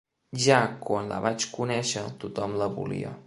Ja 0.45 0.61
quan 0.85 1.11
la 1.11 1.19
vaig 1.27 1.47
conèixer 1.59 2.07
tothom 2.25 2.59
la 2.63 2.73
volia. 2.79 3.15